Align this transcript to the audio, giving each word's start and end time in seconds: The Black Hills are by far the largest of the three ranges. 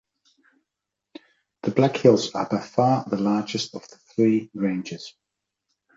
The 1.61 1.69
Black 1.69 1.95
Hills 1.97 2.33
are 2.33 2.49
by 2.49 2.59
far 2.59 3.05
the 3.07 3.17
largest 3.21 3.75
of 3.75 3.87
the 3.87 3.97
three 4.15 4.49
ranges. 4.55 5.13